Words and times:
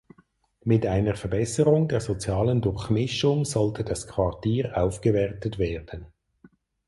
Mit 0.63 0.87
einer 0.87 1.13
Verbesserung 1.15 1.87
der 1.87 2.01
sozialen 2.01 2.59
Durchmischung 2.59 3.45
sollte 3.45 3.83
das 3.83 4.07
Quartier 4.07 4.75
aufgewertet 4.75 5.59
werden. 5.59 6.07